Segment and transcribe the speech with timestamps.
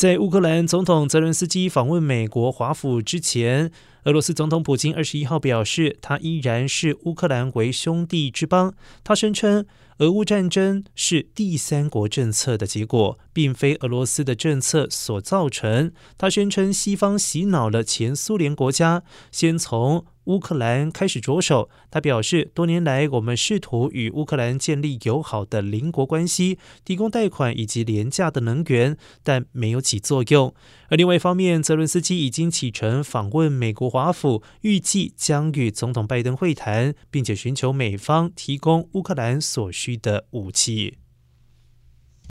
[0.00, 3.70] 在乌克兰总统泽伦斯基访问美国华府之前，
[4.04, 8.72] 俄罗斯总统普京二十一号表示，他依然视乌克兰为兄弟之邦。
[9.04, 9.66] 他声称，
[9.98, 15.92] 俄乌战争是第三国政策的结果，并非俄罗斯的政策所造成。
[16.16, 20.06] 他宣称，西方洗脑了前苏联国家，先从。
[20.30, 30.54] 乌克兰开始着手，他表示，多年来我们试图与乌克兰建立友好的邻国关系，提供贷款以及廉价的能源，但没有起作用。
[30.88, 40.98] 而另外一方面，泽伦斯基已经启程访问美国华府，预计将与总统拜登会谈，并且寻求美方提供乌克兰所需的武器。